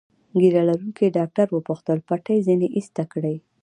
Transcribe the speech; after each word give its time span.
ږیره 0.39 0.61
لرونکي 0.69 1.13
ډاکټر 1.17 1.47
وپوښتل: 1.51 1.97
پټۍ 2.07 2.37
ځینې 2.47 2.67
ایسته 2.77 3.03
کړي؟ 3.13 3.35